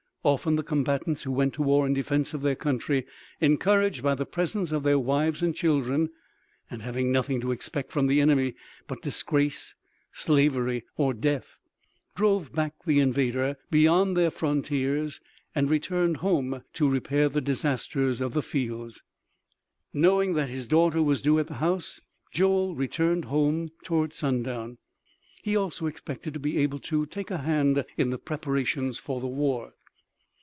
Often 0.23 0.55
the 0.55 0.61
combatants 0.61 1.23
who 1.23 1.31
went 1.31 1.55
to 1.55 1.63
war 1.63 1.87
in 1.87 1.95
defence 1.95 2.31
of 2.35 2.43
their 2.43 2.53
country, 2.53 3.07
encouraged 3.39 4.03
by 4.03 4.13
the 4.13 4.23
presence 4.23 4.71
of 4.71 4.83
their 4.83 4.99
wives 4.99 5.41
and 5.41 5.55
children, 5.55 6.11
and 6.69 6.83
having 6.83 7.11
nothing 7.11 7.41
to 7.41 7.51
expect 7.51 7.91
from 7.91 8.05
the 8.05 8.21
enemy 8.21 8.53
but 8.85 9.01
disgrace, 9.01 9.73
slavery 10.13 10.83
or 10.95 11.15
death, 11.15 11.57
drove 12.15 12.53
back 12.53 12.75
the 12.85 12.99
invader 12.99 13.57
beyond 13.71 14.15
their 14.15 14.29
frontiers, 14.29 15.19
and 15.55 15.71
returned 15.71 16.17
home 16.17 16.61
to 16.73 16.87
repair 16.87 17.27
the 17.27 17.41
disasters 17.41 18.21
of 18.21 18.35
the 18.35 18.43
fields. 18.43 19.01
Knowing 19.91 20.33
that 20.33 20.49
his 20.49 20.67
daughter 20.67 21.01
was 21.01 21.23
due 21.23 21.39
at 21.39 21.47
the 21.47 21.55
house, 21.55 21.99
Joel 22.31 22.75
returned 22.75 23.25
home 23.25 23.71
towards 23.83 24.17
sun 24.17 24.43
down. 24.43 24.77
He 25.41 25.55
also 25.55 25.87
expected 25.87 26.35
to 26.35 26.39
be 26.39 26.59
able 26.59 26.77
to 26.81 27.07
take 27.07 27.31
a 27.31 27.39
hand 27.39 27.83
in 27.97 28.11
the 28.11 28.19
preparations 28.19 28.99
for 28.99 29.19
the 29.19 29.25
war. 29.27 29.73